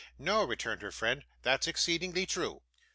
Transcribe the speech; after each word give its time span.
'No,' 0.17 0.43
returned 0.43 0.81
her 0.81 0.91
friend; 0.91 1.25
'that's 1.43 1.67
exceedingly 1.67 2.25
true. 2.25 2.63